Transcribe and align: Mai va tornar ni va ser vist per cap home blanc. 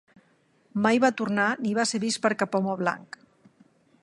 Mai 0.85 1.01
va 1.03 1.11
tornar 1.21 1.47
ni 1.67 1.75
va 1.81 1.87
ser 1.93 2.03
vist 2.07 2.23
per 2.27 2.35
cap 2.43 2.61
home 2.61 2.77
blanc. 2.85 3.23